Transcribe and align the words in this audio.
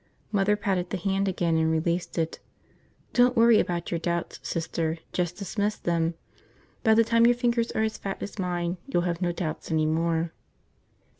Mother 0.31 0.55
patted 0.55 0.89
the 0.89 0.97
hand 0.97 1.27
again 1.27 1.57
and 1.57 1.69
released 1.69 2.17
it. 2.17 2.39
"Don't 3.13 3.37
worry 3.37 3.59
about 3.59 3.91
your 3.91 3.99
doubts, 3.99 4.39
Sister, 4.41 4.97
just 5.13 5.37
dismiss 5.37 5.75
them. 5.75 6.15
By 6.83 6.95
the 6.95 7.03
time 7.03 7.27
your 7.27 7.35
fingers 7.35 7.69
are 7.73 7.83
as 7.83 7.99
fat 7.99 8.17
as 8.23 8.39
mine 8.39 8.77
you'll 8.87 9.03
have 9.03 9.21
no 9.21 9.31
doubts 9.31 9.69
any 9.69 9.85
more." 9.85 10.33